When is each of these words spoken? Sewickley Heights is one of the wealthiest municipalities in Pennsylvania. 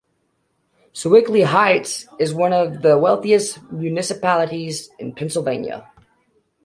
Sewickley 0.95 1.43
Heights 1.45 2.07
is 2.17 2.33
one 2.33 2.53
of 2.53 2.81
the 2.81 2.97
wealthiest 2.97 3.61
municipalities 3.71 4.89
in 4.97 5.13
Pennsylvania. 5.13 5.91